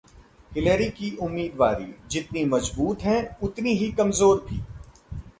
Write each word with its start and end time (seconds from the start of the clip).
Hillary 0.51 0.87
की 0.89 1.09
उम्मीदवारी: 1.17 1.85
जितनी 2.11 2.43
मजबूत 2.45 3.01
हैं 3.01 3.19
उतनी 3.43 3.73
ही 3.73 3.91
कमजोर 3.91 4.45
भी 4.49 4.57